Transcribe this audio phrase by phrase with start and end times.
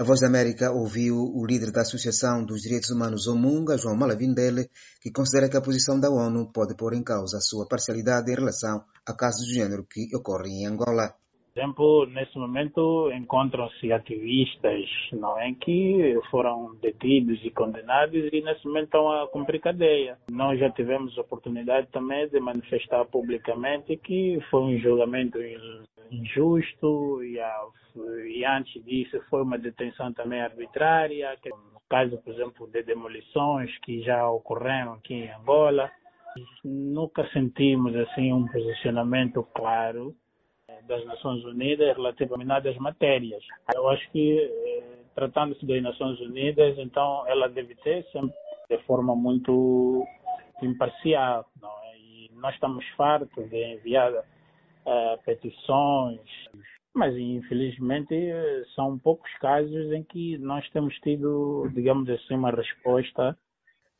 [0.00, 4.70] A Voz da América ouviu o líder da Associação dos Direitos Humanos Omunga, João Malavindele,
[5.02, 8.34] que considera que a posição da ONU pode pôr em causa a sua parcialidade em
[8.34, 11.12] relação a casos do género que ocorrem em Angola.
[11.52, 18.66] Por exemplo, nesse momento encontram-se ativistas não é, que foram detidos e condenados e nesse
[18.66, 20.16] momento estão a cumprir cadeia.
[20.30, 25.38] Nós já tivemos oportunidade também de manifestar publicamente que foi um julgamento
[26.12, 27.64] injusto e, a,
[28.26, 34.02] e antes disso foi uma detenção também arbitrária, no caso, por exemplo, de demolições que
[34.02, 35.90] já ocorreram aqui em Angola.
[36.64, 40.14] Nunca sentimos assim um posicionamento claro
[40.86, 43.42] das Nações Unidas relativamente às matérias.
[43.74, 48.34] Eu acho que, eh, tratando-se das Nações Unidas, então ela deve ter sempre
[48.68, 50.06] de forma muito
[50.62, 51.44] imparcial.
[51.60, 51.98] Não é?
[51.98, 54.12] E nós estamos fartos de enviar
[54.86, 56.20] uh, petições,
[56.94, 58.14] mas infelizmente
[58.74, 63.36] são poucos casos em que nós temos tido, digamos assim, uma resposta.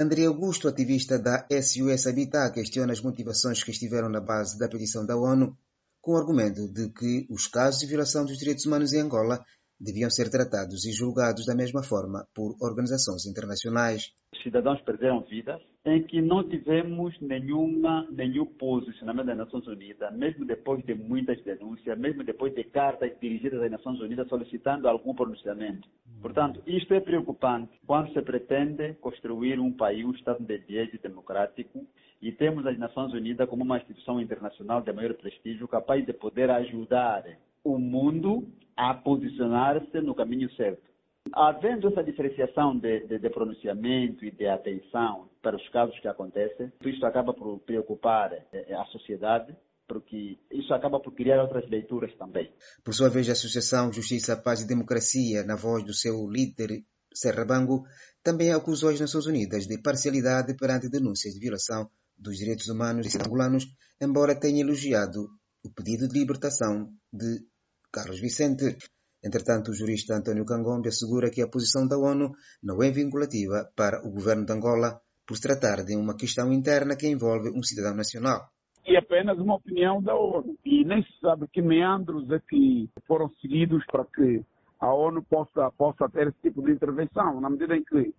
[0.00, 5.04] André Augusto, ativista da SUS Habitat, questiona as motivações que estiveram na base da petição
[5.06, 5.56] da ONU
[6.00, 9.44] com o argumento de que os casos de violação dos direitos humanos em Angola
[9.80, 14.12] deviam ser tratados e julgados da mesma forma por organizações internacionais.
[14.34, 20.44] Os cidadãos perderam vidas em que não tivemos nenhuma, nenhum posicionamento das Nações Unidas, mesmo
[20.44, 25.88] depois de muitas denúncias, mesmo depois de cartas dirigidas às Nações Unidas solicitando algum pronunciamento.
[26.20, 31.86] Portanto, isto é preocupante quando se pretende construir um país, um Estado de Direito democrático,
[32.20, 36.50] e temos as Nações Unidas como uma instituição internacional de maior prestígio capaz de poder
[36.50, 37.24] ajudar
[37.64, 40.90] o mundo a posicionar-se no caminho certo.
[41.32, 46.72] Havendo essa diferenciação de, de, de, pronunciamento e de atenção para os casos que acontecem,
[46.84, 49.54] isso acaba por preocupar eh, a sociedade,
[49.86, 52.50] porque isso acaba por criar outras leituras também.
[52.82, 57.44] Por sua vez, a Associação Justiça, Paz e Democracia, na voz do seu líder Serra
[57.44, 57.84] Bango,
[58.22, 63.18] também acusou as Nações Unidas de parcialidade perante denúncias de violação dos direitos humanos e
[63.18, 63.66] angolanos,
[64.00, 65.28] embora tenha elogiado
[65.64, 67.49] o pedido de libertação de
[67.92, 68.76] Carlos Vicente.
[69.22, 74.00] Entretanto, o jurista António Cangombe assegura que a posição da ONU não é vinculativa para
[74.06, 77.96] o governo de Angola por se tratar de uma questão interna que envolve um cidadão
[77.96, 78.48] nacional.
[78.86, 80.56] É apenas uma opinião da ONU.
[80.64, 84.42] E nem se sabe que meandros é que foram seguidos para que
[84.80, 88.14] a ONU possa, possa ter esse tipo de intervenção, na medida em que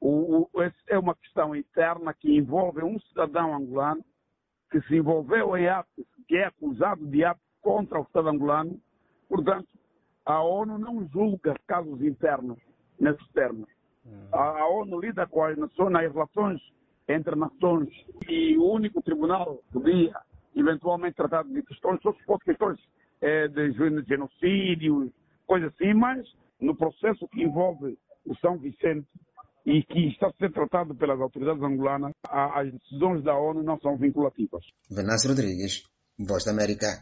[0.00, 4.04] o, o, é uma questão interna que envolve um cidadão angolano
[4.70, 8.80] que se envolveu em atos, que é acusado de atos contra o Estado angolano.
[9.32, 9.66] Portanto,
[10.26, 12.58] a ONU não julga casos internos
[13.00, 13.66] nesses termos.
[14.04, 14.28] Uhum.
[14.30, 16.60] A, ONU lida com as nações, as relações
[17.08, 17.88] entre nações
[18.28, 20.14] e o único tribunal que podia
[20.54, 22.78] eventualmente tratar de questões, só se fossem questões
[23.22, 23.72] é, de
[24.06, 25.10] genocídio,
[25.46, 26.28] coisas assim, mas
[26.60, 29.06] no processo que envolve o São Vicente,
[29.64, 33.96] e que está a ser tratado pelas autoridades angolanas, as decisões da ONU não são
[33.96, 34.64] vinculativas.
[34.90, 35.84] Venâncio Rodrigues,
[36.18, 36.86] Voz da América.